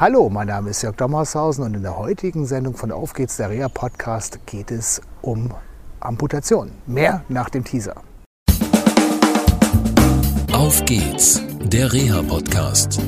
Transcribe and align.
Hallo, 0.00 0.30
mein 0.30 0.46
Name 0.46 0.70
ist 0.70 0.80
Jörg 0.80 0.96
Dommershausen 0.96 1.62
und 1.62 1.74
in 1.74 1.82
der 1.82 1.98
heutigen 1.98 2.46
Sendung 2.46 2.74
von 2.74 2.90
Auf 2.90 3.12
geht's, 3.12 3.36
der 3.36 3.50
Reha 3.50 3.68
Podcast, 3.68 4.38
geht 4.46 4.70
es 4.70 5.02
um 5.20 5.52
Amputation. 6.00 6.70
Mehr 6.86 7.22
nach 7.28 7.50
dem 7.50 7.64
Teaser. 7.64 7.96
Auf 10.54 10.82
geht's, 10.86 11.42
der 11.60 11.92
Reha 11.92 12.22
Podcast. 12.22 12.98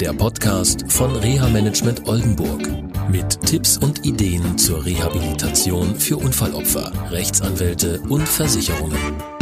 Der 0.00 0.12
Podcast 0.12 0.84
von 0.86 1.16
Reha 1.16 1.48
Management 1.48 2.06
Oldenburg. 2.06 2.62
Mit 3.10 3.40
Tipps 3.40 3.76
und 3.78 4.06
Ideen 4.06 4.56
zur 4.56 4.86
Rehabilitation 4.86 5.96
für 5.96 6.16
Unfallopfer, 6.16 6.92
Rechtsanwälte 7.10 8.00
und 8.08 8.22
Versicherungen. 8.22 9.35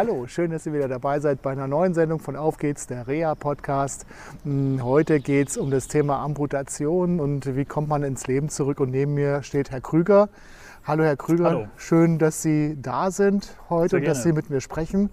Hallo, 0.00 0.26
schön, 0.26 0.50
dass 0.50 0.64
ihr 0.64 0.72
wieder 0.72 0.88
dabei 0.88 1.20
seid 1.20 1.42
bei 1.42 1.52
einer 1.52 1.66
neuen 1.66 1.92
Sendung 1.92 2.20
von 2.20 2.34
Auf 2.34 2.56
geht's, 2.56 2.86
der 2.86 3.06
Reha-Podcast. 3.06 4.06
Hm, 4.44 4.82
heute 4.82 5.20
geht 5.20 5.50
es 5.50 5.58
um 5.58 5.70
das 5.70 5.88
Thema 5.88 6.20
Amputation 6.20 7.20
und 7.20 7.54
wie 7.54 7.66
kommt 7.66 7.90
man 7.90 8.02
ins 8.02 8.26
Leben 8.26 8.48
zurück. 8.48 8.80
Und 8.80 8.92
neben 8.92 9.12
mir 9.12 9.42
steht 9.42 9.70
Herr 9.70 9.82
Krüger. 9.82 10.30
Hallo 10.86 11.04
Herr 11.04 11.18
Krüger, 11.18 11.44
Hallo. 11.44 11.66
schön, 11.76 12.18
dass 12.18 12.40
Sie 12.40 12.78
da 12.80 13.10
sind 13.10 13.54
heute 13.68 13.96
und 13.96 14.06
dass. 14.06 14.22
Sie 14.22 14.32
mit 14.32 14.48
mir 14.48 14.62
sprechen. 14.62 15.10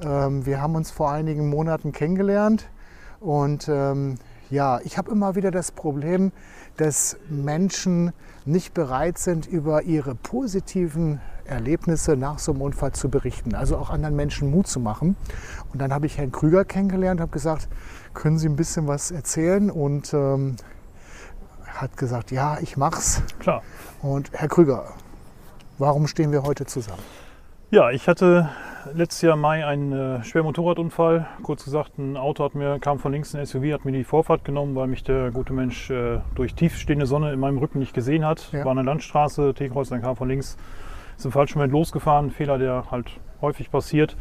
Ähm, 0.00 0.46
wir 0.46 0.62
haben 0.62 0.76
uns 0.76 0.92
vor 0.92 1.10
einigen 1.10 1.50
Monaten 1.50 1.90
kennengelernt 1.90 2.70
und 3.18 3.68
ähm, 3.68 4.18
ja, 4.50 4.78
ich 4.84 4.98
habe 4.98 5.10
immer 5.10 5.34
wieder 5.34 5.50
das 5.50 5.72
Problem, 5.72 6.30
dass 6.76 7.16
Menschen 7.28 8.12
nicht 8.44 8.72
bereit 8.72 9.18
sind, 9.18 9.48
über 9.48 9.82
ihre 9.82 10.14
positiven 10.14 11.20
Erlebnisse 11.48 12.16
nach 12.16 12.38
so 12.38 12.52
einem 12.52 12.62
Unfall 12.62 12.92
zu 12.92 13.08
berichten, 13.08 13.54
also 13.54 13.76
auch 13.76 13.90
anderen 13.90 14.16
Menschen 14.16 14.50
Mut 14.50 14.66
zu 14.66 14.80
machen. 14.80 15.16
Und 15.72 15.80
dann 15.80 15.92
habe 15.92 16.06
ich 16.06 16.18
Herrn 16.18 16.32
Krüger 16.32 16.64
kennengelernt, 16.64 17.20
habe 17.20 17.30
gesagt, 17.30 17.68
können 18.14 18.38
Sie 18.38 18.48
ein 18.48 18.56
bisschen 18.56 18.86
was 18.86 19.10
erzählen? 19.10 19.70
Und 19.70 20.12
ähm, 20.14 20.56
hat 21.80 21.96
gesagt, 21.96 22.30
ja, 22.30 22.58
ich 22.60 22.76
mach's. 22.76 23.22
Klar. 23.38 23.62
Und 24.02 24.30
Herr 24.32 24.48
Krüger, 24.48 24.86
warum 25.78 26.06
stehen 26.06 26.32
wir 26.32 26.42
heute 26.42 26.66
zusammen? 26.66 27.02
Ja, 27.70 27.90
ich 27.90 28.08
hatte 28.08 28.48
letztes 28.94 29.22
Jahr 29.22 29.34
im 29.34 29.40
Mai 29.40 29.66
einen 29.66 29.92
äh, 29.92 30.24
schweren 30.24 30.46
Motorradunfall. 30.46 31.26
Kurz 31.42 31.64
gesagt, 31.64 31.98
ein 31.98 32.16
Auto 32.16 32.44
hat 32.44 32.54
mir, 32.54 32.78
kam 32.78 32.98
von 32.98 33.12
links 33.12 33.34
ein 33.34 33.44
SUV, 33.44 33.72
hat 33.72 33.84
mir 33.84 33.92
die 33.92 34.04
Vorfahrt 34.04 34.44
genommen, 34.44 34.74
weil 34.74 34.86
mich 34.86 35.04
der 35.04 35.30
gute 35.30 35.52
Mensch 35.52 35.90
äh, 35.90 36.20
durch 36.34 36.54
tiefstehende 36.54 37.06
Sonne 37.06 37.32
in 37.32 37.40
meinem 37.40 37.58
Rücken 37.58 37.78
nicht 37.78 37.94
gesehen 37.94 38.24
hat. 38.24 38.50
Ja. 38.52 38.64
War 38.64 38.72
eine 38.72 38.82
Landstraße, 38.82 39.54
T-Kreuz, 39.54 39.90
dann 39.90 40.02
kam 40.02 40.16
von 40.16 40.28
links, 40.28 40.56
ist 41.18 41.24
im 41.24 41.32
falschen 41.32 41.58
Moment 41.58 41.72
losgefahren. 41.72 42.26
Ein 42.26 42.30
Fehler, 42.30 42.58
der 42.58 42.90
halt 42.90 43.10
häufig 43.40 43.70
passiert. 43.70 44.16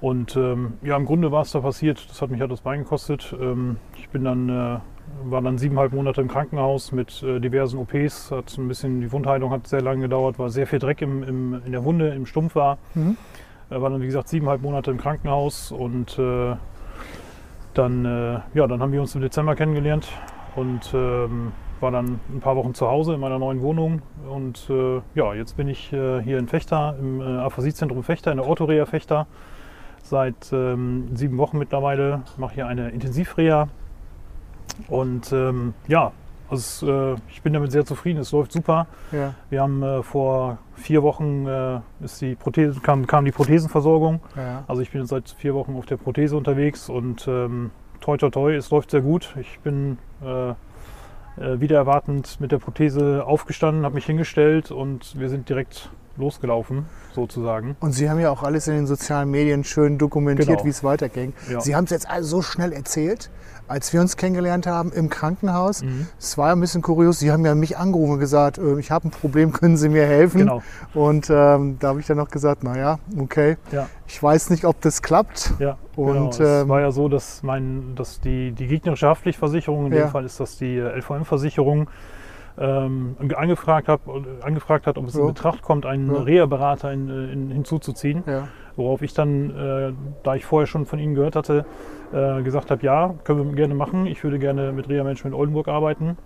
Und 0.00 0.36
ähm, 0.36 0.74
ja, 0.82 0.96
im 0.96 1.06
Grunde 1.06 1.32
war 1.32 1.42
es 1.42 1.52
da 1.52 1.60
passiert. 1.60 2.04
Das 2.10 2.20
hat 2.20 2.30
mich 2.30 2.40
halt 2.40 2.50
das 2.50 2.60
Bein 2.60 2.80
gekostet. 2.80 3.34
Ähm, 3.40 3.76
ich 3.96 4.08
bin 4.10 4.24
dann, 4.24 4.48
äh, 4.48 4.78
war 5.24 5.40
dann 5.40 5.56
siebeneinhalb 5.56 5.92
Monate 5.92 6.20
im 6.20 6.28
Krankenhaus 6.28 6.92
mit 6.92 7.22
äh, 7.22 7.40
diversen 7.40 7.78
OPs. 7.78 8.30
Hat 8.30 8.56
ein 8.58 8.68
bisschen, 8.68 9.00
die 9.00 9.10
Wundheilung 9.12 9.50
hat 9.50 9.66
sehr 9.66 9.80
lange 9.80 10.02
gedauert, 10.02 10.38
war 10.38 10.50
sehr 10.50 10.66
viel 10.66 10.80
Dreck 10.80 11.00
im, 11.00 11.22
im, 11.22 11.62
in 11.64 11.72
der 11.72 11.84
Wunde, 11.84 12.08
im 12.08 12.26
Stumpf 12.26 12.54
war. 12.56 12.78
Mhm. 12.94 13.16
Er 13.70 13.80
war 13.82 13.90
dann, 13.90 14.02
wie 14.02 14.06
gesagt, 14.06 14.28
siebeneinhalb 14.28 14.62
Monate 14.62 14.90
im 14.90 14.98
Krankenhaus 14.98 15.72
und 15.72 16.18
äh, 16.18 16.56
dann, 17.74 18.04
äh, 18.04 18.40
ja, 18.54 18.66
dann 18.66 18.80
haben 18.80 18.92
wir 18.92 19.00
uns 19.00 19.14
im 19.14 19.22
Dezember 19.22 19.54
kennengelernt 19.54 20.08
und 20.54 20.92
ähm, 20.94 21.52
war 21.86 21.92
dann 21.92 22.18
ein 22.30 22.40
paar 22.40 22.56
Wochen 22.56 22.74
zu 22.74 22.88
Hause 22.88 23.14
in 23.14 23.20
meiner 23.20 23.38
neuen 23.38 23.62
Wohnung. 23.62 24.02
Und 24.28 24.68
äh, 24.68 25.00
ja, 25.14 25.34
jetzt 25.34 25.56
bin 25.56 25.68
ich 25.68 25.92
äh, 25.92 26.20
hier 26.20 26.36
in 26.38 26.48
Fechter, 26.48 26.96
im 26.98 27.20
äh, 27.20 27.24
Aphasiezentrum 27.24 28.02
Fechter, 28.02 28.32
in 28.32 28.38
der 28.38 28.46
Orthoreha 28.48 28.86
Fechter. 28.86 29.28
Seit 30.02 30.52
ähm, 30.52 31.10
sieben 31.14 31.38
Wochen 31.38 31.58
mittlerweile 31.58 32.22
mache 32.38 32.56
hier 32.56 32.66
eine 32.66 32.90
Intensivreha. 32.90 33.68
Und 34.88 35.32
ähm, 35.32 35.74
ja, 35.86 36.10
also, 36.50 37.16
ich 37.28 37.42
bin 37.42 37.52
damit 37.52 37.70
sehr 37.70 37.84
zufrieden, 37.84 38.18
es 38.18 38.32
läuft 38.32 38.50
super. 38.50 38.88
Ja, 39.12 39.34
Wir 39.50 39.62
haben 39.62 39.82
äh, 39.84 40.02
vor 40.02 40.58
vier 40.74 41.04
Wochen 41.04 41.46
äh, 41.46 41.78
ist 42.00 42.20
die 42.20 42.34
Prothese, 42.34 42.80
kam, 42.80 43.06
kam 43.06 43.24
die 43.24 43.32
Prothesenversorgung. 43.32 44.20
ja. 44.36 44.64
Also 44.66 44.82
ich 44.82 44.90
bin 44.90 45.02
jetzt 45.02 45.10
seit 45.10 45.30
vier 45.30 45.54
Wochen 45.54 45.76
auf 45.76 45.86
der 45.86 45.98
Prothese 45.98 46.36
unterwegs 46.36 46.88
und 46.88 47.28
ähm, 47.28 47.70
toi 48.00 48.16
toi 48.16 48.30
toi, 48.30 48.54
es 48.56 48.70
läuft 48.70 48.90
sehr 48.90 49.02
gut. 49.02 49.36
Ich 49.40 49.60
bin 49.60 49.98
äh, 50.24 50.54
äh, 51.38 51.60
wieder 51.60 51.76
erwartend 51.76 52.40
mit 52.40 52.52
der 52.52 52.58
Prothese 52.58 53.24
aufgestanden, 53.24 53.84
habe 53.84 53.94
mich 53.94 54.06
hingestellt 54.06 54.70
und 54.70 55.18
wir 55.18 55.28
sind 55.28 55.48
direkt 55.48 55.90
losgelaufen, 56.16 56.86
sozusagen. 57.14 57.76
Und 57.80 57.92
Sie 57.92 58.08
haben 58.10 58.20
ja 58.20 58.30
auch 58.30 58.42
alles 58.42 58.68
in 58.68 58.74
den 58.74 58.86
sozialen 58.86 59.30
Medien 59.30 59.64
schön 59.64 59.98
dokumentiert, 59.98 60.48
Genau. 60.48 60.64
wie 60.64 60.68
es 60.70 60.82
weiterging. 60.84 61.32
Ja. 61.50 61.60
Sie 61.60 61.74
haben 61.76 61.84
es 61.84 61.90
jetzt 61.90 62.08
also 62.08 62.36
so 62.36 62.42
schnell 62.42 62.72
erzählt, 62.72 63.30
als 63.68 63.92
wir 63.92 64.00
uns 64.00 64.16
kennengelernt 64.16 64.66
haben 64.68 64.92
im 64.92 65.08
Krankenhaus. 65.10 65.82
Mhm. 65.82 66.06
Es 66.20 66.38
war 66.38 66.48
ja 66.48 66.54
ein 66.54 66.60
bisschen 66.60 66.82
kurios. 66.82 67.18
Sie 67.18 67.32
haben 67.32 67.44
ja 67.44 67.54
mich 67.56 67.76
angerufen 67.76 68.12
und 68.12 68.18
gesagt, 68.20 68.58
äh, 68.58 68.78
ich 68.78 68.90
habe 68.92 69.08
ein 69.08 69.10
Problem, 69.10 69.52
können 69.52 69.76
Sie 69.76 69.88
mir 69.88 70.06
helfen? 70.06 70.38
Genau. 70.38 70.62
Und 70.94 71.28
ähm, 71.30 71.76
da 71.80 71.88
habe 71.88 71.98
ich 72.00 72.06
dann 72.06 72.16
noch 72.16 72.28
gesagt, 72.28 72.62
naja, 72.62 72.98
okay, 73.18 73.56
Ja, 73.72 73.88
ich 74.06 74.22
weiß 74.22 74.50
nicht, 74.50 74.64
ob 74.64 74.80
das 74.82 75.02
klappt. 75.02 75.54
ja. 75.58 75.78
Und, 75.96 76.12
genau. 76.12 76.28
es 76.28 76.38
ähm, 76.62 76.68
war 76.68 76.80
ja 76.80 76.90
so, 76.92 77.08
dass, 77.08 77.42
mein, 77.42 77.94
dass 77.96 78.20
die, 78.20 78.52
die 78.52 78.66
gegnerische 78.68 79.08
Haftpflichtversicherung, 79.08 79.86
in 79.86 79.92
Ja. 79.94 80.02
dem 80.04 80.10
Fall 80.10 80.24
ist 80.24 80.38
das 80.38 80.58
die 80.58 80.76
äh, 80.76 80.98
LVM-Versicherung, 80.98 81.88
ähm, 82.58 83.16
angefragt, 83.34 83.88
hab, 83.88 84.00
angefragt 84.42 84.86
hat, 84.86 84.98
ob 84.98 85.06
es 85.08 85.14
Ja. 85.14 85.20
in 85.22 85.26
Betracht 85.28 85.62
kommt, 85.62 85.86
einen 85.86 86.12
Ja. 86.14 86.22
Reha-Berater 86.22 86.92
in, 86.92 87.08
äh, 87.08 87.32
in, 87.32 87.50
hinzuzuziehen. 87.50 88.22
Ja, 88.26 88.48
Worauf 88.76 89.00
ich 89.02 89.14
dann, 89.14 89.50
äh, 89.50 89.92
da 90.22 90.34
ich 90.34 90.44
vorher 90.44 90.66
schon 90.66 90.84
von 90.84 90.98
Ihnen 90.98 91.14
gehört 91.14 91.34
hatte, 91.36 91.64
äh, 92.12 92.42
gesagt 92.42 92.70
habe, 92.70 92.84
ja, 92.84 93.14
können 93.24 93.48
wir 93.48 93.56
gerne 93.56 93.74
machen. 93.74 94.06
Ich 94.06 94.22
würde 94.22 94.38
gerne 94.38 94.72
mit 94.72 94.88
Reha 94.88 95.02
Management 95.02 95.34
Oldenburg 95.34 95.68
arbeiten. 95.68 96.18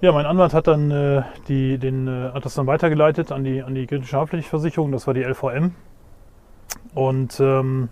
Ja, 0.00 0.10
mein 0.12 0.26
Anwalt 0.26 0.54
hat 0.54 0.66
dann 0.66 0.90
äh, 0.90 1.22
die, 1.48 1.78
den, 1.78 2.08
äh, 2.08 2.30
hat 2.34 2.44
das 2.44 2.54
dann 2.54 2.66
weitergeleitet 2.66 3.30
an 3.32 3.44
die, 3.44 3.62
an 3.62 3.74
die 3.74 3.86
kritische 3.86 4.16
Haftpflichtversicherung, 4.16 4.90
das 4.92 5.06
war 5.06 5.14
die 5.14 5.22
LVM. 5.22 5.72
Und 6.94 7.40
ähm, 7.40 7.88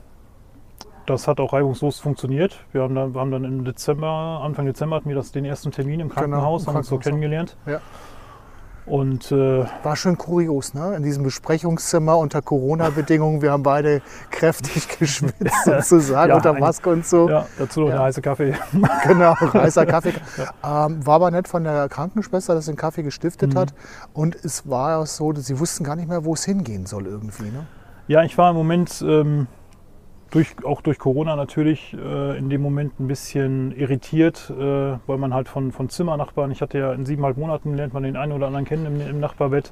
das 1.06 1.26
hat 1.28 1.40
auch 1.40 1.52
reibungslos 1.52 1.98
funktioniert. 1.98 2.64
Wir 2.72 2.82
haben 2.82 2.94
dann, 2.94 3.14
wir 3.14 3.20
haben 3.20 3.30
dann 3.30 3.44
im 3.44 3.64
Dezember, 3.64 4.40
Anfang 4.44 4.66
Dezember 4.66 4.96
hatten 4.96 5.08
wir 5.08 5.16
das, 5.16 5.32
den 5.32 5.44
ersten 5.44 5.70
Termin 5.72 6.00
im 6.00 6.08
Krankenhaus, 6.08 6.62
Genau, 6.62 6.70
im 6.70 6.74
haben 6.74 6.80
uns 6.80 6.88
so 6.88 6.98
kennengelernt. 6.98 7.56
Ja. 7.66 7.80
Und 8.84 9.30
äh, 9.30 9.64
war 9.84 9.94
schon 9.94 10.18
kurios, 10.18 10.74
ne? 10.74 10.96
In 10.96 11.04
diesem 11.04 11.22
Besprechungszimmer 11.22 12.18
unter 12.18 12.42
Corona-Bedingungen. 12.42 13.40
Wir 13.40 13.52
haben 13.52 13.62
beide 13.62 14.02
kräftig 14.32 14.88
geschwitzt 14.98 15.64
sozusagen 15.64 16.30
Ja, 16.30 16.36
unter 16.36 16.54
ein- 16.54 16.60
Maske 16.60 16.90
und 16.90 17.06
so. 17.06 17.28
ja, 17.28 17.46
dazu 17.58 17.82
noch 17.82 17.88
Ja. 17.90 17.94
eine 17.94 18.02
heiße 18.04 18.22
Kaffee. 18.22 18.54
Genau, 19.06 19.36
heißer 19.36 19.86
Kaffee. 19.86 20.14
ähm, 20.64 21.06
war 21.06 21.14
aber 21.14 21.30
nett 21.30 21.46
von 21.46 21.62
der 21.62 21.88
Krankenschwester, 21.88 22.54
dass 22.56 22.64
sie 22.64 22.72
den 22.72 22.76
Kaffee 22.76 23.04
gestiftet 23.04 23.54
Mhm. 23.54 23.58
hat. 23.58 23.74
Und 24.14 24.34
es 24.34 24.68
war 24.68 24.98
auch 24.98 25.06
so, 25.06 25.30
dass 25.30 25.46
sie 25.46 25.60
wussten 25.60 25.84
gar 25.84 25.94
nicht 25.94 26.08
mehr, 26.08 26.24
wo 26.24 26.34
es 26.34 26.44
hingehen 26.44 26.84
soll 26.84 27.06
irgendwie. 27.06 27.50
Ne? 27.52 27.66
Ja, 28.08 28.24
ich 28.24 28.36
war 28.36 28.50
im 28.50 28.56
Moment, 28.56 29.00
ähm, 29.06 29.46
durch, 30.32 30.56
auch 30.64 30.80
durch 30.80 30.98
Corona 30.98 31.36
natürlich, 31.36 31.94
äh, 31.94 32.38
in 32.38 32.48
dem 32.48 32.62
Moment 32.62 32.98
ein 32.98 33.06
bisschen 33.06 33.70
irritiert, 33.76 34.50
äh, 34.50 34.96
weil 35.06 35.18
man 35.18 35.34
halt 35.34 35.48
von, 35.48 35.72
von 35.72 35.88
Zimmernachbarn, 35.90 36.50
ich 36.50 36.62
hatte 36.62 36.78
ja 36.78 36.92
in 36.94 37.04
siebeneinhalb 37.04 37.36
Monaten, 37.36 37.74
lernt 37.74 37.92
man 37.92 38.02
den 38.02 38.16
einen 38.16 38.32
oder 38.32 38.46
anderen 38.46 38.64
kennen 38.64 38.86
im, 38.86 39.00
im 39.00 39.20
Nachbarbett. 39.20 39.70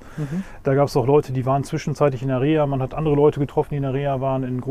Da 0.62 0.74
gab 0.74 0.88
es 0.88 0.96
auch 0.96 1.06
Leute, 1.06 1.32
die 1.32 1.46
waren 1.46 1.64
zwischenzeitlich 1.64 2.22
in 2.22 2.28
der 2.28 2.40
Reha. 2.42 2.66
Man 2.66 2.82
hat 2.82 2.94
andere 2.94 3.14
Leute 3.16 3.40
getroffen, 3.40 3.70
die 3.70 3.76
in 3.78 3.82
der 3.82 3.94
Reha 3.94 4.20
waren, 4.20 4.44
in 4.44 4.62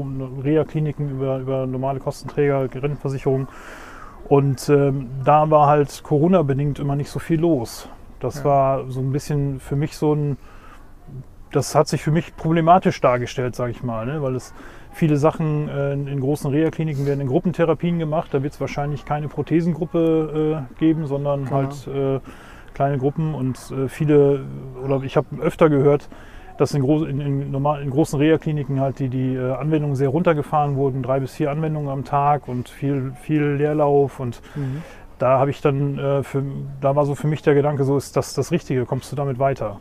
Reha-Kliniken 0.44 1.10
über, 1.10 1.40
über 1.40 1.66
normale 1.66 2.00
Kostenträger, 2.00 2.62
Rentenversicherung. 2.62 3.48
Und 4.28 4.70
ähm, 4.70 5.10
da 5.26 5.50
war 5.50 5.68
halt 5.68 6.04
Corona-bedingt 6.04 6.78
immer 6.78 6.96
nicht 6.96 7.10
so 7.10 7.18
viel 7.18 7.40
los. 7.40 7.90
Das 8.20 8.40
Ja. 8.40 8.44
war 8.46 8.92
so 8.92 9.00
ein 9.00 9.12
bisschen 9.12 9.60
für 9.60 9.76
mich 9.76 9.98
so 9.98 10.14
ein, 10.14 10.38
das 11.52 11.74
hat 11.74 11.88
sich 11.88 12.04
für 12.04 12.12
mich 12.12 12.36
problematisch 12.36 13.02
dargestellt, 13.02 13.56
sage 13.56 13.72
ich 13.72 13.82
mal, 13.82 14.06
ne? 14.06 14.22
weil 14.22 14.36
es 14.36 14.54
viele 15.00 15.18
Sachen 15.18 15.68
äh, 15.68 15.94
in, 15.94 16.20
großen 16.20 16.50
Reha-Kliniken 16.52 17.06
werden 17.06 17.22
in 17.22 17.28
Gruppentherapien 17.28 17.98
gemacht. 17.98 18.30
Da 18.32 18.44
wird 18.44 18.54
es 18.54 18.62
wahrscheinlich 18.62 19.06
keine 19.06 19.28
Prothesengruppe 19.28 20.66
äh, 20.70 20.80
geben, 20.80 21.08
sondern 21.08 21.46
Genau. 21.46 21.56
halt 21.56 21.88
äh, 21.88 22.20
kleine 22.74 22.98
Gruppen 22.98 23.34
und 23.34 23.58
viele, 23.88 24.46
oder 24.86 25.02
ich 25.04 25.18
habe 25.18 25.28
öfter 25.42 25.70
gehört, 25.70 26.08
dass 26.58 26.74
in, 26.74 26.82
groß, 26.82 27.08
in, 27.08 27.22
in, 27.22 27.52
normal, 27.52 27.82
in 27.82 27.90
großen 27.90 28.20
Reha-Kliniken 28.20 28.80
halt 28.82 29.00
die, 29.00 29.08
die 29.10 29.34
äh, 29.36 29.54
Anwendungen 29.54 29.96
sehr 29.96 30.10
runtergefahren 30.10 30.76
wurden, 30.76 31.02
drei 31.02 31.20
bis 31.22 31.34
vier 31.34 31.52
Anwendungen 31.52 31.90
am 31.90 32.04
Tag 32.04 32.48
und 32.48 32.68
viel, 32.70 33.14
viel 33.22 33.42
Leerlauf 33.56 34.20
und 34.20 34.42
da 35.20 35.40
habe 35.40 35.52
ich 35.52 35.62
dann, 35.62 35.98
äh, 35.98 36.24
für, 36.24 36.44
da 36.82 36.96
war 36.96 37.06
so 37.06 37.16
für 37.16 37.28
mich 37.28 37.42
der 37.42 37.54
Gedanke, 37.54 37.84
so 37.86 37.98
ist 37.98 38.16
das 38.18 38.34
das 38.34 38.52
Richtige, 38.52 38.86
kommst 38.86 39.12
du 39.12 39.16
damit 39.16 39.40
weiter? 39.40 39.80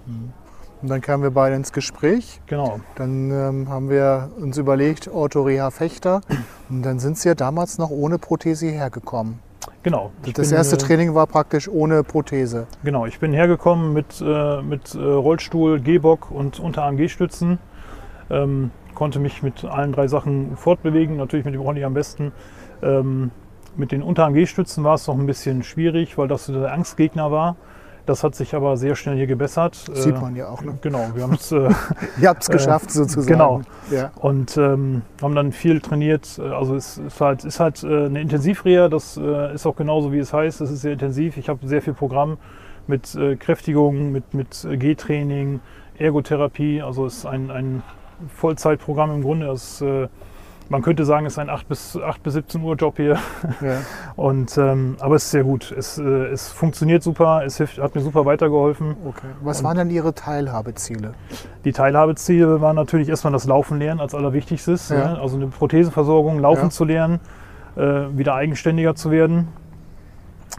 Und 0.80 0.88
dann 0.88 1.00
kamen 1.00 1.22
wir 1.22 1.30
beide 1.30 1.56
ins 1.56 1.72
Gespräch. 1.72 2.40
Genau. 2.46 2.80
Dann 2.94 3.30
ähm, 3.30 3.69
haben 3.69 3.90
wir 3.90 4.30
uns 4.40 4.58
überlegt, 4.58 5.08
Orthoreha 5.08 5.70
Fechter. 5.70 6.20
Und 6.69 6.82
dann 6.82 6.98
sind 6.98 7.19
sie 7.19 7.28
ja 7.28 7.34
damals 7.34 7.78
noch 7.78 7.90
ohne 7.90 8.19
Prothese 8.19 8.66
hierher 8.66 8.90
gekommen. 8.90 9.40
Genau. 9.82 10.12
Ich 10.25 10.34
Das 10.34 10.48
bin, 10.48 10.56
erste 10.56 10.76
äh, 10.76 10.78
Training 10.78 11.14
war 11.14 11.26
praktisch 11.26 11.69
ohne 11.69 12.04
Prothese. 12.04 12.66
Genau, 12.84 13.06
ich 13.06 13.19
bin 13.19 13.32
hergekommen 13.32 13.92
mit, 13.92 14.20
äh, 14.20 14.62
mit 14.62 14.94
äh, 14.94 14.98
Rollstuhl, 14.98 15.80
Gehbock 15.80 16.30
und 16.30 16.60
Unterarm-G-Stützen. 16.60 17.58
Ähm, 18.30 18.70
konnte 18.94 19.19
mich 19.19 19.42
mit 19.42 19.64
allen 19.64 19.92
drei 19.92 20.08
Sachen 20.08 20.56
fortbewegen, 20.56 21.16
natürlich 21.16 21.44
mit 21.44 21.54
dem 21.54 21.60
Rolli 21.60 21.84
am 21.84 21.94
besten. 21.94 22.32
Ähm, 22.82 23.30
mit 23.76 23.92
den 23.92 24.02
Unter-AMG-Stützen 24.02 24.82
war 24.84 24.94
es 24.94 25.06
noch 25.06 25.16
ein 25.16 25.26
bisschen 25.26 25.62
schwierig, 25.62 26.19
weil 26.19 26.28
das 26.28 26.46
der 26.46 26.72
Angstgegner 26.72 27.30
war. 27.30 27.56
Das 28.08 28.25
hat 28.25 28.34
sich 28.34 28.55
aber 28.55 28.78
sehr 28.78 28.96
schnell 28.96 29.16
hier 29.16 29.26
gebessert. 29.26 29.75
Sieht 29.93 30.14
äh, 30.14 30.19
man 30.19 30.34
ja 30.34 30.49
auch. 30.49 30.62
Ne? 30.62 30.78
Genau, 30.81 31.10
wir 31.14 31.25
haben 31.25 31.34
es. 31.34 31.52
Äh, 31.52 31.69
Ihr 32.22 32.31
habt 32.31 32.40
es 32.40 32.49
geschafft 32.49 32.90
sozusagen. 32.90 33.26
Genau. 33.26 33.60
Ja. 33.90 34.12
Und 34.16 34.56
ähm, 34.56 35.02
haben 35.20 35.34
dann 35.34 35.52
viel 35.52 35.82
trainiert. 35.82 36.38
Also 36.38 36.75
es 36.75 36.96
ist 36.96 37.20
halt, 37.20 37.44
ist 37.44 37.60
halt 37.60 37.84
äh, 37.84 38.06
eine 38.06 38.22
Intensivreha, 38.22 38.88
das 38.88 39.19
äh, 39.19 39.52
ist 39.52 39.66
auch 39.66 39.76
genauso 39.76 40.10
wie 40.10 40.20
es 40.20 40.32
heißt. 40.32 40.62
Es 40.62 40.70
ist 40.70 40.81
sehr 40.81 40.94
intensiv. 40.94 41.37
Ich 41.37 41.50
habe 41.50 41.69
sehr 41.69 41.82
viel 41.82 41.93
Programm 41.93 42.38
mit 42.87 43.14
äh, 43.14 43.37
Kräftigung, 43.37 44.11
mit, 44.11 44.32
mit 44.32 44.66
G-Training, 44.66 45.61
Ergotherapie. 45.99 46.81
Also 46.81 47.04
es 47.04 47.19
ist 47.19 47.26
ein, 47.26 47.50
ein 47.50 47.82
Vollzeitprogramm 48.37 49.16
im 49.16 49.22
Grunde. 49.22 49.49
Das, 49.49 49.82
äh, 49.82 50.08
man 50.69 50.82
könnte 50.82 51.05
sagen, 51.05 51.26
es 51.26 51.35
ist 51.35 51.38
ein 51.38 51.50
8 51.50 51.69
bis, 51.69 51.97
8 51.97 52.23
bis 52.23 52.35
17 52.35 52.62
Uhr 52.62 52.76
Job 52.76 52.97
hier. 52.97 53.19
Ja. 53.61 53.79
Und, 54.17 54.56
ähm, 54.59 54.97
aber 55.00 55.17
es 55.17 55.25
ist 55.25 55.31
sehr 55.31 55.44
gut. 55.44 55.73
Es, 55.76 55.99
äh, 55.99 56.03
es 56.03 56.49
funktioniert 56.49 57.03
super, 57.03 57.43
es 57.44 57.56
hilft, 57.56 57.79
hat 57.79 57.94
mir 57.94 58.00
super 58.00 58.25
weitergeholfen. 58.26 58.97
Okay. 59.05 59.29
Was 59.43 59.61
Und 59.61 59.65
waren 59.65 59.76
dann 59.79 59.91
Ihre 59.91 60.15
Teilhabeziele? 60.15 61.15
Die 61.65 61.73
Teilhabeziele 61.73 62.61
waren 62.61 62.76
natürlich 62.76 63.09
erstmal 63.09 63.32
das 63.32 63.47
Laufen 63.47 63.79
lernen 63.79 64.00
als 64.00 64.15
allerwichtigstes. 64.15 64.91
Ja. 64.91 65.12
Ne? 65.12 65.20
Also 65.20 65.37
eine 65.37 65.47
Prothesenversorgung, 65.47 66.38
Laufen 66.38 66.65
ja. 66.65 66.71
zu 66.71 66.85
lernen, 66.85 67.21
äh, 67.76 67.81
wieder 68.12 68.35
eigenständiger 68.35 68.94
zu 68.94 69.11
werden. 69.11 69.49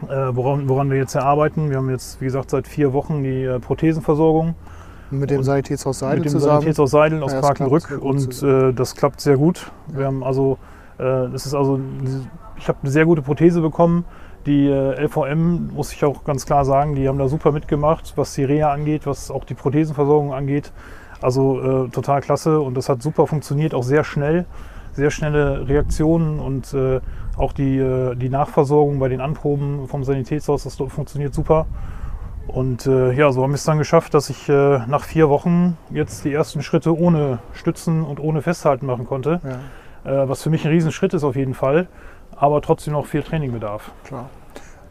Äh, 0.08 0.34
woran, 0.34 0.68
woran 0.68 0.90
wir 0.90 0.98
jetzt 0.98 1.14
erarbeiten. 1.14 1.70
Wir 1.70 1.76
haben 1.76 1.90
jetzt, 1.90 2.20
wie 2.20 2.24
gesagt, 2.24 2.50
seit 2.50 2.66
vier 2.66 2.92
Wochen 2.92 3.22
die 3.22 3.44
äh, 3.44 3.58
Prothesenversorgung. 3.58 4.54
Mit 5.10 5.30
dem 5.30 5.42
Sanitätshaus 5.42 5.98
Seidel 5.98 6.18
mit 6.18 6.26
dem 6.26 6.32
zusammen? 6.32 6.60
Sanitätshaus 6.60 6.90
Seidel 6.90 7.22
aus 7.22 7.32
ja, 7.32 7.40
Parkenbrück 7.40 7.98
und 8.00 8.42
äh, 8.42 8.72
das 8.72 8.94
klappt 8.94 9.20
sehr 9.20 9.36
gut. 9.36 9.70
Wir 9.88 10.06
haben 10.06 10.22
also, 10.22 10.58
äh, 10.98 11.28
das 11.30 11.46
ist 11.46 11.54
also, 11.54 11.80
ich 12.56 12.68
habe 12.68 12.78
eine 12.82 12.90
sehr 12.90 13.04
gute 13.04 13.22
Prothese 13.22 13.60
bekommen. 13.60 14.04
Die 14.46 14.68
äh, 14.68 15.04
LVM, 15.04 15.74
muss 15.74 15.92
ich 15.92 16.04
auch 16.04 16.24
ganz 16.24 16.46
klar 16.46 16.64
sagen, 16.64 16.94
die 16.94 17.08
haben 17.08 17.18
da 17.18 17.28
super 17.28 17.52
mitgemacht, 17.52 18.14
was 18.16 18.34
die 18.34 18.44
Reha 18.44 18.72
angeht, 18.72 19.06
was 19.06 19.30
auch 19.30 19.44
die 19.44 19.54
Prothesenversorgung 19.54 20.32
angeht. 20.32 20.72
Also 21.20 21.60
äh, 21.60 21.88
total 21.90 22.22
klasse 22.22 22.60
und 22.60 22.74
das 22.74 22.88
hat 22.88 23.02
super 23.02 23.26
funktioniert, 23.26 23.74
auch 23.74 23.82
sehr 23.82 24.04
schnell, 24.04 24.46
sehr 24.92 25.10
schnelle 25.10 25.68
Reaktionen 25.68 26.40
und 26.40 26.72
äh, 26.72 27.00
auch 27.36 27.52
die, 27.52 27.76
äh, 27.78 28.14
die 28.14 28.30
Nachversorgung 28.30 28.98
bei 28.98 29.08
den 29.08 29.20
Anproben 29.20 29.86
vom 29.88 30.04
Sanitätshaus, 30.04 30.64
das 30.64 30.76
funktioniert 30.76 31.34
super. 31.34 31.66
Und 32.50 32.86
äh, 32.86 33.12
ja, 33.12 33.30
so 33.32 33.42
haben 33.42 33.50
wir 33.50 33.56
es 33.56 33.64
dann 33.64 33.78
geschafft, 33.78 34.14
dass 34.14 34.28
ich 34.28 34.48
äh, 34.48 34.80
nach 34.86 35.04
vier 35.04 35.28
Wochen 35.28 35.76
jetzt 35.90 36.24
die 36.24 36.32
ersten 36.32 36.62
Schritte 36.62 36.96
ohne 36.96 37.38
Stützen 37.52 38.02
und 38.02 38.18
ohne 38.20 38.42
Festhalten 38.42 38.86
machen 38.86 39.06
konnte. 39.06 39.40
Ja. 40.04 40.22
Äh, 40.22 40.28
was 40.28 40.42
für 40.42 40.50
mich 40.50 40.64
ein 40.64 40.70
Riesenschritt 40.70 41.14
ist 41.14 41.24
auf 41.24 41.36
jeden 41.36 41.54
Fall, 41.54 41.86
aber 42.34 42.60
trotzdem 42.60 42.94
noch 42.94 43.06
viel 43.06 43.22
Training 43.22 43.52
bedarf. 43.52 43.92
Klar. 44.04 44.30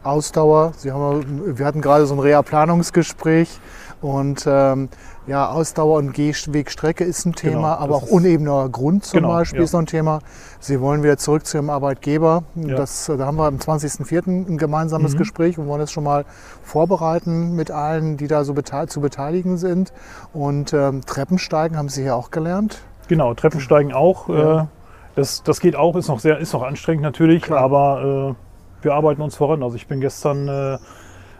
Ausdauer, 0.02 0.72
Sie 0.76 0.92
haben, 0.92 1.58
wir 1.58 1.66
hatten 1.66 1.80
gerade 1.80 2.06
so 2.06 2.14
ein 2.14 2.20
Reha-Planungsgespräch 2.20 3.60
und 4.00 4.44
ähm, 4.46 4.88
ja, 5.26 5.50
Ausdauer 5.50 5.98
und 5.98 6.14
Gehwegstrecke 6.14 7.04
ist 7.04 7.26
ein 7.26 7.34
Thema, 7.34 7.74
genau, 7.74 7.84
aber 7.84 7.96
auch 7.96 8.06
unebener 8.08 8.68
Grund 8.70 9.04
zum 9.04 9.18
genau, 9.20 9.28
Beispiel 9.28 9.60
ja. 9.60 9.64
ist 9.64 9.72
noch 9.72 9.80
ein 9.80 9.86
Thema. 9.86 10.20
Sie 10.58 10.80
wollen 10.80 11.02
wieder 11.02 11.18
zurück 11.18 11.44
zu 11.44 11.58
Ihrem 11.58 11.68
Arbeitgeber. 11.68 12.44
Ja. 12.54 12.76
Das, 12.76 13.06
da 13.06 13.26
haben 13.26 13.36
wir 13.36 13.44
am 13.44 13.56
20.04. 13.56 14.26
ein 14.26 14.58
gemeinsames 14.58 15.14
mhm. 15.14 15.18
Gespräch 15.18 15.58
und 15.58 15.66
wollen 15.66 15.80
das 15.80 15.92
schon 15.92 16.04
mal 16.04 16.24
vorbereiten 16.62 17.54
mit 17.54 17.70
allen, 17.70 18.16
die 18.16 18.26
da 18.26 18.44
so 18.44 18.54
bete 18.54 18.86
zu 18.86 19.00
beteiligen 19.00 19.58
sind. 19.58 19.92
Und 20.32 20.72
ähm, 20.72 21.02
Treppensteigen 21.04 21.76
haben 21.76 21.90
Sie 21.90 22.02
hier 22.02 22.16
auch 22.16 22.30
gelernt? 22.30 22.80
Genau, 23.08 23.34
Treppensteigen 23.34 23.92
auch. 23.92 24.28
Ja. 24.28 24.62
Äh, 24.62 24.66
das, 25.14 25.42
das 25.42 25.60
geht 25.60 25.76
auch, 25.76 25.96
ist 25.96 26.08
noch 26.08 26.20
sehr, 26.20 26.38
ist 26.38 26.54
noch 26.54 26.62
anstrengend 26.62 27.02
natürlich, 27.02 27.42
Klar. 27.42 27.60
aber 27.60 28.34
äh, 28.38 28.49
wir 28.82 28.94
arbeiten 28.94 29.22
uns 29.22 29.36
voran. 29.36 29.62
Also 29.62 29.76
ich 29.76 29.86
bin 29.86 30.00
gestern 30.00 30.48
äh, 30.48 30.78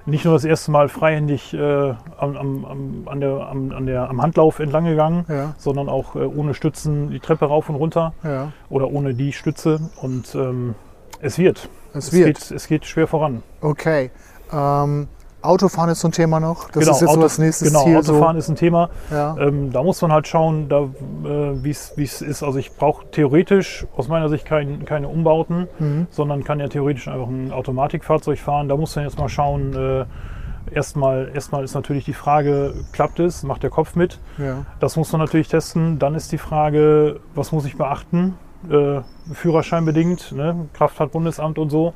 nicht 0.06 0.24
nur 0.24 0.34
das 0.34 0.44
erste 0.44 0.70
Mal 0.70 0.88
freihändig 0.88 1.54
äh, 1.54 1.94
am, 2.18 2.36
am, 2.36 3.02
an 3.06 3.20
der, 3.20 3.48
am, 3.48 3.72
an 3.72 3.86
der, 3.86 4.08
am 4.08 4.22
Handlauf 4.22 4.58
entlang 4.58 4.84
gegangen, 4.84 5.24
ja. 5.28 5.54
sondern 5.58 5.88
auch 5.88 6.16
äh, 6.16 6.20
ohne 6.20 6.54
Stützen 6.54 7.10
die 7.10 7.20
Treppe 7.20 7.46
rauf 7.46 7.68
und 7.68 7.76
runter 7.76 8.12
ja. 8.22 8.52
oder 8.68 8.90
ohne 8.90 9.14
die 9.14 9.32
Stütze. 9.32 9.80
Und 10.00 10.34
ähm, 10.34 10.74
es 11.20 11.38
wird. 11.38 11.68
Es, 11.92 12.08
es 12.08 12.12
wird. 12.12 12.38
Geht, 12.38 12.50
es 12.50 12.66
geht 12.66 12.86
schwer 12.86 13.06
voran. 13.06 13.42
Okay. 13.60 14.10
Ähm, 14.52 15.08
Autofahren 15.42 15.90
ist 15.90 16.00
so 16.00 16.08
ein 16.08 16.12
Thema 16.12 16.40
noch. 16.40 16.70
Das 16.70 16.84
genau, 16.84 16.92
ist 16.92 17.00
jetzt 17.00 17.10
Auto, 17.10 17.20
so 17.20 17.22
das 17.22 17.38
nächste 17.38 17.64
genau, 17.66 17.84
Ziel. 17.84 17.96
Autofahren 17.96 18.36
so. 18.36 18.38
ist 18.38 18.48
ein 18.48 18.56
Thema. 18.56 18.90
Ja. 19.10 19.36
Ähm, 19.38 19.72
da 19.72 19.82
muss 19.82 20.00
man 20.02 20.12
halt 20.12 20.28
schauen, 20.28 20.70
äh, 20.70 21.64
wie 21.64 21.70
es 21.70 22.22
ist. 22.22 22.42
Also 22.42 22.58
ich 22.58 22.72
brauche 22.76 23.06
theoretisch 23.10 23.86
aus 23.96 24.08
meiner 24.08 24.28
Sicht 24.28 24.44
kein, 24.44 24.84
keine 24.84 25.08
Umbauten, 25.08 25.68
mhm. 25.78 26.06
sondern 26.10 26.44
kann 26.44 26.60
ja 26.60 26.68
theoretisch 26.68 27.08
einfach 27.08 27.28
ein 27.28 27.52
Automatikfahrzeug 27.52 28.38
fahren. 28.38 28.68
Da 28.68 28.76
muss 28.76 28.94
man 28.96 29.04
jetzt 29.04 29.18
mal 29.18 29.28
schauen. 29.28 29.74
Äh, 29.74 30.04
erstmal, 30.74 31.30
erstmal 31.34 31.64
ist 31.64 31.74
natürlich 31.74 32.04
die 32.04 32.12
Frage, 32.12 32.74
klappt 32.92 33.20
es? 33.20 33.42
Macht 33.42 33.62
der 33.62 33.70
Kopf 33.70 33.94
mit? 33.94 34.18
Ja. 34.38 34.64
Das 34.78 34.96
muss 34.96 35.12
man 35.12 35.20
natürlich 35.20 35.48
testen. 35.48 35.98
Dann 35.98 36.14
ist 36.14 36.32
die 36.32 36.38
Frage, 36.38 37.20
was 37.34 37.52
muss 37.52 37.64
ich 37.64 37.76
beachten? 37.76 38.36
Äh, 38.70 39.00
Führerschein 39.32 39.84
bedingt, 39.84 40.32
ne? 40.32 40.68
Kraftfahrtbundesamt 40.74 41.58
und 41.58 41.70
so. 41.70 41.94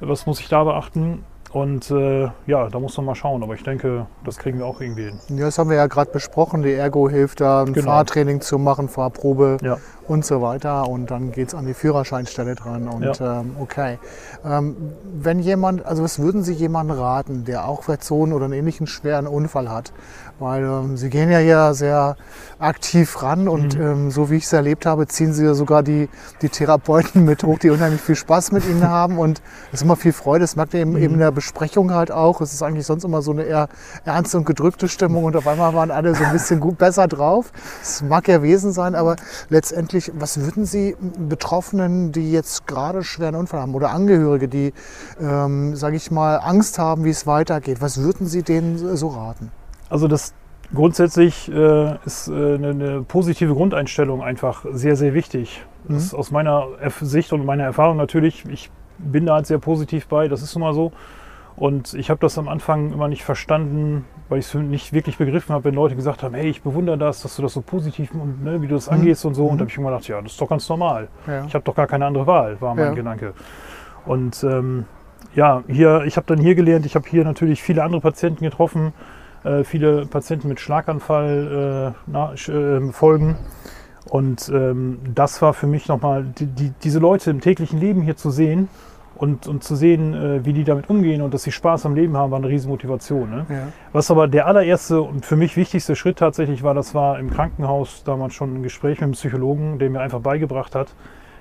Ja. 0.00 0.08
Was 0.08 0.26
muss 0.26 0.40
ich 0.40 0.48
da 0.48 0.64
beachten? 0.64 1.24
Und 1.52 1.90
äh, 1.90 2.30
ja, 2.46 2.68
da 2.70 2.80
muss 2.80 2.96
man 2.96 3.06
mal 3.06 3.14
schauen. 3.14 3.42
Aber 3.42 3.54
ich 3.54 3.62
denke, 3.62 4.06
das 4.24 4.38
kriegen 4.38 4.58
wir 4.58 4.66
auch 4.66 4.80
irgendwie 4.80 5.04
hin. 5.04 5.20
Ja, 5.28 5.46
das 5.46 5.58
haben 5.58 5.68
wir 5.68 5.76
ja 5.76 5.86
gerade 5.86 6.10
besprochen. 6.10 6.62
Die 6.62 6.72
Ergo 6.72 7.10
hilft 7.10 7.42
da, 7.42 7.62
ein 7.62 7.74
genau. 7.74 7.90
Fahrtraining 7.90 8.40
zu 8.40 8.58
machen, 8.58 8.88
Fahrprobe 8.88 9.58
ja. 9.62 9.76
und 10.08 10.24
so 10.24 10.40
weiter. 10.40 10.88
Und 10.88 11.10
dann 11.10 11.30
geht 11.30 11.48
es 11.48 11.54
an 11.54 11.66
die 11.66 11.74
Führerscheinstelle 11.74 12.54
dran. 12.54 12.88
Und 12.88 13.18
ja. 13.18 13.40
ähm, 13.40 13.56
okay. 13.60 13.98
Ähm, 14.46 14.76
wenn 15.14 15.40
jemand, 15.40 15.84
also 15.84 16.02
was 16.02 16.18
würden 16.18 16.42
Sie 16.42 16.54
jemandem 16.54 16.98
raten, 16.98 17.44
der 17.44 17.68
auch 17.68 17.82
vielleicht 17.82 18.04
so 18.04 18.22
einen 18.22 18.32
oder 18.32 18.46
einen 18.46 18.54
ähnlichen 18.54 18.86
schweren 18.86 19.26
Unfall 19.26 19.68
hat? 19.68 19.92
Weil 20.38 20.64
ähm, 20.64 20.96
Sie 20.96 21.10
gehen 21.10 21.30
ja 21.30 21.38
hier 21.38 21.74
sehr 21.74 22.16
aktiv 22.58 23.22
ran 23.22 23.46
und 23.46 23.76
mhm. 23.76 23.84
ähm, 23.84 24.10
so 24.10 24.30
wie 24.30 24.36
ich 24.36 24.44
es 24.44 24.52
erlebt 24.54 24.86
habe, 24.86 25.06
ziehen 25.06 25.34
Sie 25.34 25.44
ja 25.44 25.52
sogar 25.52 25.82
die, 25.82 26.08
die 26.40 26.48
Therapeuten 26.48 27.24
mit 27.26 27.44
hoch, 27.44 27.58
die 27.58 27.68
unheimlich 27.68 28.00
viel 28.00 28.16
Spaß 28.16 28.52
mit 28.52 28.66
Ihnen 28.66 28.88
haben 28.88 29.18
und 29.18 29.42
es 29.68 29.80
ist 29.80 29.82
immer 29.82 29.96
viel 29.96 30.12
Freude. 30.14 30.40
Das 30.40 30.56
merkt 30.56 30.72
ihr 30.72 30.80
eben, 30.80 30.92
mhm. 30.92 30.96
eben 30.96 31.14
in 31.14 31.20
der 31.20 31.30
Besprechung 31.42 31.92
halt 31.92 32.12
auch. 32.12 32.40
Es 32.40 32.52
ist 32.52 32.62
eigentlich 32.62 32.86
sonst 32.86 33.04
immer 33.04 33.20
so 33.20 33.32
eine 33.32 33.42
eher 33.42 33.68
ernste 34.04 34.38
und 34.38 34.46
gedrückte 34.46 34.88
Stimmung 34.88 35.24
und 35.24 35.36
auf 35.36 35.46
einmal 35.48 35.74
waren 35.74 35.90
alle 35.90 36.14
so 36.14 36.22
ein 36.22 36.32
bisschen 36.32 36.60
gut 36.60 36.78
besser 36.78 37.08
drauf. 37.08 37.52
Das 37.80 38.02
mag 38.02 38.28
ja 38.28 38.42
Wesen 38.42 38.72
sein, 38.72 38.94
aber 38.94 39.16
letztendlich, 39.48 40.12
was 40.14 40.40
würden 40.40 40.64
Sie 40.64 40.96
Betroffenen, 41.18 42.12
die 42.12 42.30
jetzt 42.30 42.68
gerade 42.68 43.02
schweren 43.02 43.34
Unfall 43.34 43.60
haben 43.60 43.74
oder 43.74 43.90
Angehörige, 43.90 44.46
die, 44.46 44.72
ähm, 45.20 45.74
sage 45.74 45.96
ich 45.96 46.12
mal, 46.12 46.36
Angst 46.36 46.78
haben, 46.78 47.04
wie 47.04 47.10
es 47.10 47.26
weitergeht, 47.26 47.80
was 47.80 48.00
würden 48.00 48.28
Sie 48.28 48.44
denen 48.44 48.96
so 48.96 49.08
raten? 49.08 49.50
Also 49.90 50.06
das 50.06 50.34
grundsätzlich 50.72 51.50
äh, 51.52 51.96
ist 52.06 52.28
äh, 52.28 52.32
eine, 52.54 52.68
eine, 52.68 53.02
positive 53.02 53.52
Grundeinstellung 53.54 54.22
einfach 54.22 54.64
sehr, 54.72 54.94
sehr 54.94 55.12
wichtig. 55.12 55.64
Mhm. 55.88 55.94
Das 55.94 56.04
ist 56.04 56.14
aus 56.14 56.30
meiner 56.30 56.68
Sicht 57.00 57.32
und 57.32 57.44
meiner 57.44 57.64
Erfahrung 57.64 57.96
natürlich, 57.96 58.44
ich 58.48 58.70
bin 58.98 59.26
da 59.26 59.34
halt 59.34 59.46
sehr 59.46 59.58
positiv 59.58 60.06
bei, 60.06 60.28
das 60.28 60.42
ist 60.42 60.54
nun 60.54 60.62
mal 60.62 60.74
so. 60.74 60.92
Und 61.56 61.94
ich 61.94 62.10
habe 62.10 62.20
das 62.20 62.38
am 62.38 62.48
Anfang 62.48 62.92
immer 62.92 63.08
nicht 63.08 63.24
verstanden, 63.24 64.04
weil 64.28 64.38
ich 64.38 64.46
es 64.46 64.54
nicht 64.54 64.92
wirklich 64.92 65.18
begriffen 65.18 65.54
habe, 65.54 65.64
wenn 65.64 65.74
Leute 65.74 65.94
gesagt 65.94 66.22
haben, 66.22 66.34
hey, 66.34 66.48
ich 66.48 66.62
bewundere 66.62 66.96
das, 66.96 67.22
dass 67.22 67.36
du 67.36 67.42
das 67.42 67.52
so 67.52 67.60
positiv 67.60 68.12
und 68.14 68.42
ne, 68.42 68.62
wie 68.62 68.66
du 68.66 68.74
das 68.74 68.90
mhm. 68.90 68.96
angehst 68.96 69.24
und 69.24 69.34
so. 69.34 69.46
Und 69.46 69.58
da 69.58 69.62
habe 69.62 69.70
ich 69.70 69.76
immer 69.76 69.90
gedacht, 69.90 70.08
ja, 70.08 70.20
das 70.20 70.32
ist 70.32 70.40
doch 70.40 70.48
ganz 70.48 70.68
normal. 70.68 71.08
Ja. 71.26 71.44
Ich 71.44 71.54
habe 71.54 71.64
doch 71.64 71.74
gar 71.74 71.86
keine 71.86 72.06
andere 72.06 72.26
Wahl, 72.26 72.60
war 72.60 72.74
mein 72.74 72.86
ja. 72.86 72.92
Gedanke. 72.94 73.34
Und 74.06 74.42
ähm, 74.44 74.86
ja, 75.34 75.62
hier, 75.68 76.04
ich 76.06 76.16
habe 76.16 76.26
dann 76.26 76.38
hier 76.38 76.54
gelernt, 76.54 76.86
ich 76.86 76.94
habe 76.94 77.08
hier 77.08 77.24
natürlich 77.24 77.62
viele 77.62 77.82
andere 77.82 78.00
Patienten 78.00 78.44
getroffen, 78.44 78.92
äh, 79.44 79.64
viele 79.64 80.06
Patienten 80.06 80.48
mit 80.48 80.60
Schlaganfall 80.60 81.94
äh, 81.94 81.98
na, 82.06 82.32
äh, 82.32 82.92
folgen. 82.92 83.36
Und 84.08 84.48
ähm, 84.48 84.98
das 85.14 85.40
war 85.42 85.54
für 85.54 85.66
mich 85.66 85.88
nochmal, 85.88 86.24
die, 86.24 86.46
die, 86.46 86.72
diese 86.82 86.98
Leute 86.98 87.30
im 87.30 87.40
täglichen 87.40 87.78
Leben 87.78 88.02
hier 88.02 88.16
zu 88.16 88.30
sehen 88.30 88.68
und, 89.22 89.46
und 89.46 89.62
zu 89.62 89.76
sehen, 89.76 90.14
äh, 90.14 90.44
wie 90.44 90.52
die 90.52 90.64
damit 90.64 90.90
umgehen 90.90 91.22
und 91.22 91.32
dass 91.32 91.44
sie 91.44 91.52
Spaß 91.52 91.86
am 91.86 91.94
Leben 91.94 92.16
haben, 92.16 92.32
war 92.32 92.40
eine 92.40 92.48
Riesenmotivation. 92.48 93.30
Ne? 93.30 93.46
Ja. 93.48 93.68
Was 93.92 94.10
aber 94.10 94.26
der 94.26 94.48
allererste 94.48 95.00
und 95.00 95.24
für 95.24 95.36
mich 95.36 95.56
wichtigste 95.56 95.94
Schritt 95.94 96.18
tatsächlich 96.18 96.64
war, 96.64 96.74
das 96.74 96.92
war 96.92 97.20
im 97.20 97.30
Krankenhaus 97.30 98.02
damals 98.02 98.34
schon 98.34 98.52
ein 98.52 98.62
Gespräch 98.64 98.96
mit 98.96 99.04
einem 99.04 99.12
Psychologen, 99.12 99.78
der 99.78 99.90
mir 99.90 100.00
einfach 100.00 100.18
beigebracht 100.18 100.74
hat, 100.74 100.92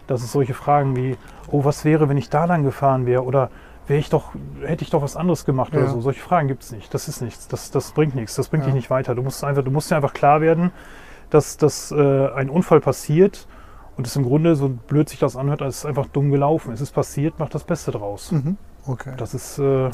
dass 0.05 0.21
es 0.21 0.31
solche 0.31 0.53
Fragen 0.53 0.95
wie, 0.95 1.17
oh, 1.49 1.65
was 1.65 1.83
wäre, 1.83 2.07
wenn 2.07 2.17
ich 2.17 2.29
da 2.29 2.45
lang 2.45 2.63
gefahren 2.63 3.07
wäre 3.07 3.23
oder 3.23 3.49
wäre 3.87 3.99
ich 3.99 4.11
doch, 4.11 4.31
hätte 4.63 4.83
ich 4.83 4.91
doch 4.91 5.01
was 5.01 5.15
anderes 5.15 5.43
gemacht 5.45 5.73
ja. 5.73 5.79
oder 5.79 5.87
so. 5.87 6.01
Solche 6.01 6.21
Fragen 6.21 6.49
gibt 6.49 6.61
es 6.61 6.71
nicht. 6.71 6.93
Das 6.93 7.07
ist 7.07 7.19
nichts. 7.23 7.47
Das, 7.47 7.71
das 7.71 7.93
bringt 7.93 8.13
nichts. 8.13 8.35
Das 8.35 8.49
bringt 8.49 8.61
ja. 8.61 8.67
dich 8.67 8.75
nicht 8.75 8.91
weiter. 8.91 9.15
Du 9.15 9.23
musst 9.23 9.43
einfach, 9.43 9.63
du 9.63 9.71
musst 9.71 9.89
dir 9.89 9.95
einfach 9.95 10.13
klar 10.13 10.39
werden, 10.39 10.69
dass, 11.31 11.57
dass 11.57 11.91
äh, 11.91 12.27
ein 12.27 12.51
Unfall 12.51 12.79
passiert 12.79 13.47
und 14.01 14.07
es 14.07 14.15
im 14.15 14.23
Grunde, 14.23 14.55
so 14.55 14.67
blöd 14.67 15.07
sich 15.09 15.19
das 15.19 15.35
anhört, 15.35 15.61
als 15.61 15.77
ist 15.77 15.85
einfach 15.85 16.07
dumm 16.07 16.31
gelaufen. 16.31 16.73
Es 16.73 16.81
ist 16.81 16.89
passiert, 16.89 17.35
mach 17.37 17.49
das 17.49 17.63
Beste 17.63 17.91
draus. 17.91 18.31
Mhm. 18.31 18.57
Okay. 18.87 19.13
Das 19.15 19.35
ist 19.35 19.59
äh, 19.59 19.91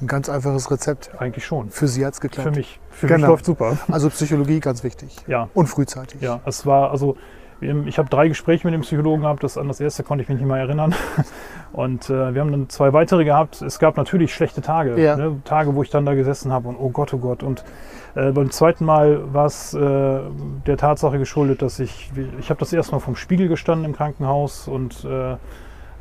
ein 0.00 0.06
ganz 0.06 0.28
einfaches 0.28 0.70
Rezept. 0.70 1.10
Eigentlich 1.18 1.44
schon. 1.44 1.70
Für 1.70 1.88
Sie 1.88 2.06
hat 2.06 2.14
es 2.14 2.20
geklappt. 2.20 2.50
Für 2.50 2.54
mich. 2.54 2.78
Für 2.92 3.08
genau. 3.08 3.18
mich 3.18 3.26
läuft 3.26 3.44
super. 3.46 3.78
Also 3.90 4.10
Psychologie 4.10 4.60
ganz 4.60 4.84
wichtig. 4.84 5.16
Ja. 5.26 5.48
Und 5.54 5.66
frühzeitig. 5.66 6.20
Ja, 6.20 6.40
es 6.46 6.66
war, 6.66 6.92
also 6.92 7.16
ich 7.62 7.98
habe 7.98 8.08
drei 8.08 8.28
Gespräche 8.28 8.66
mit 8.66 8.74
dem 8.74 8.82
Psychologen 8.82 9.22
gehabt. 9.22 9.42
Das 9.42 9.56
an 9.56 9.68
das 9.68 9.80
erste 9.80 10.02
konnte 10.02 10.22
ich 10.22 10.28
mich 10.28 10.38
nicht 10.38 10.46
mehr 10.46 10.58
erinnern. 10.58 10.94
Und 11.72 12.10
äh, 12.10 12.34
wir 12.34 12.40
haben 12.40 12.52
dann 12.52 12.68
zwei 12.68 12.92
weitere 12.92 13.24
gehabt. 13.24 13.62
Es 13.62 13.78
gab 13.78 13.96
natürlich 13.96 14.34
schlechte 14.34 14.60
Tage. 14.60 15.00
Ja. 15.00 15.16
Ne? 15.16 15.40
Tage, 15.44 15.74
wo 15.74 15.82
ich 15.82 15.90
dann 15.90 16.04
da 16.04 16.14
gesessen 16.14 16.52
habe 16.52 16.68
und 16.68 16.76
oh 16.76 16.90
Gott, 16.90 17.14
oh 17.14 17.18
Gott. 17.18 17.42
Und 17.42 17.64
äh, 18.14 18.30
beim 18.30 18.50
zweiten 18.50 18.84
Mal 18.84 19.32
war 19.32 19.46
es 19.46 19.72
äh, 19.72 19.78
der 20.66 20.76
Tatsache 20.76 21.18
geschuldet, 21.18 21.62
dass 21.62 21.78
ich, 21.78 22.12
ich 22.38 22.50
habe 22.50 22.60
das 22.60 22.74
erste 22.74 22.92
Mal 22.92 22.98
vom 22.98 23.16
Spiegel 23.16 23.48
gestanden 23.48 23.86
im 23.86 23.94
Krankenhaus 23.94 24.68
und 24.68 25.06
äh, 25.06 25.36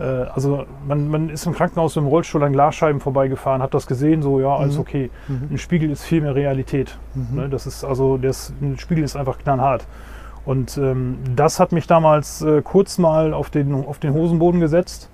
äh, 0.01 0.25
also 0.33 0.65
man, 0.85 1.07
man 1.09 1.29
ist 1.29 1.45
im 1.45 1.53
Krankenhaus 1.53 1.93
dem 1.93 2.07
Rollstuhl 2.07 2.43
an 2.43 2.53
Glasscheiben 2.53 2.99
vorbeigefahren, 2.99 3.61
hat 3.61 3.73
das 3.73 3.87
gesehen, 3.87 4.21
so 4.21 4.39
ja, 4.39 4.55
alles 4.55 4.75
Mhm. 4.75 4.81
okay. 4.81 5.09
Mhm. 5.27 5.47
Ein 5.51 5.57
Spiegel 5.57 5.91
ist 5.91 6.03
viel 6.03 6.21
mehr 6.21 6.35
Realität. 6.35 6.97
Mhm. 7.13 7.37
Ne? 7.37 7.49
Das 7.49 7.67
ist 7.67 7.83
also, 7.83 8.17
das, 8.17 8.53
ein 8.61 8.77
Spiegel 8.77 9.03
ist 9.03 9.15
einfach 9.15 9.37
knallhart. 9.37 9.85
Und 10.45 10.77
ähm, 10.77 11.19
das 11.35 11.59
hat 11.59 11.71
mich 11.71 11.87
damals 11.87 12.41
äh, 12.41 12.61
kurz 12.63 12.97
mal 12.97 13.33
auf 13.33 13.49
den, 13.49 13.73
auf 13.73 13.99
den 13.99 14.13
Hosenboden 14.13 14.59
gesetzt. 14.59 15.09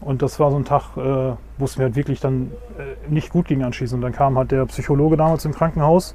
Und 0.00 0.20
das 0.20 0.40
war 0.40 0.50
so 0.50 0.56
ein 0.56 0.64
Tag, 0.64 0.96
äh, 0.96 1.00
wo 1.58 1.64
es 1.64 1.78
mir 1.78 1.84
halt 1.84 1.96
wirklich 1.96 2.20
dann 2.20 2.50
äh, 2.78 3.10
nicht 3.10 3.30
gut 3.30 3.46
ging 3.46 3.62
anschließend. 3.62 3.98
Und 3.98 4.02
dann 4.02 4.12
kam 4.12 4.36
halt 4.36 4.50
der 4.50 4.66
Psychologe 4.66 5.16
damals 5.16 5.44
im 5.44 5.54
Krankenhaus 5.54 6.14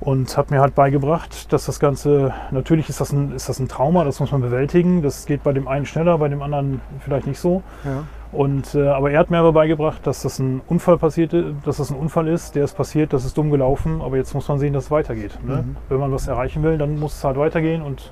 und 0.00 0.36
hat 0.36 0.50
mir 0.50 0.60
halt 0.60 0.74
beigebracht, 0.74 1.52
dass 1.52 1.66
das 1.66 1.78
Ganze, 1.78 2.32
natürlich 2.50 2.88
ist 2.88 3.00
das, 3.00 3.12
ein, 3.12 3.32
ist 3.32 3.48
das 3.48 3.58
ein 3.58 3.68
Trauma, 3.68 4.04
das 4.04 4.20
muss 4.20 4.32
man 4.32 4.40
bewältigen. 4.40 5.02
Das 5.02 5.26
geht 5.26 5.42
bei 5.42 5.52
dem 5.52 5.68
einen 5.68 5.86
schneller, 5.86 6.18
bei 6.18 6.28
dem 6.28 6.42
anderen 6.42 6.80
vielleicht 7.00 7.26
nicht 7.26 7.38
so. 7.38 7.62
Ja. 7.84 8.04
Und, 8.32 8.74
äh, 8.74 8.88
aber 8.88 9.10
er 9.10 9.20
hat 9.20 9.30
mir 9.30 9.38
aber 9.38 9.52
beigebracht, 9.52 10.06
dass 10.06 10.22
das 10.22 10.38
ein 10.38 10.62
Unfall 10.66 10.96
passierte, 10.96 11.54
dass 11.64 11.76
das 11.76 11.90
ein 11.90 11.96
Unfall 11.96 12.28
ist, 12.28 12.54
der 12.54 12.64
ist 12.64 12.74
passiert, 12.74 13.12
das 13.12 13.26
ist 13.26 13.36
dumm 13.36 13.50
gelaufen, 13.50 14.00
aber 14.00 14.16
jetzt 14.16 14.34
muss 14.34 14.48
man 14.48 14.58
sehen, 14.58 14.72
dass 14.72 14.84
es 14.84 14.90
weitergeht. 14.90 15.38
Ne? 15.46 15.56
Mhm. 15.56 15.76
Wenn 15.90 15.98
man 15.98 16.12
was 16.12 16.28
erreichen 16.28 16.62
will, 16.62 16.78
dann 16.78 16.98
muss 16.98 17.16
es 17.16 17.24
halt 17.24 17.36
weitergehen 17.36 17.82
und 17.82 18.10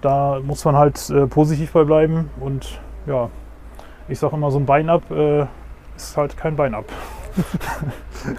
da 0.00 0.38
muss 0.44 0.64
man 0.64 0.76
halt 0.76 1.10
äh, 1.10 1.26
positiv 1.26 1.72
bei 1.72 1.82
bleiben. 1.82 2.30
Und 2.38 2.80
ja, 3.06 3.28
ich 4.06 4.20
sage 4.20 4.36
immer, 4.36 4.52
so 4.52 4.58
ein 4.58 4.66
Bein 4.66 4.88
ab 4.88 5.02
äh, 5.10 5.46
ist 5.96 6.16
halt 6.16 6.36
kein 6.36 6.56
Bein 6.56 6.74
ab. 6.74 6.84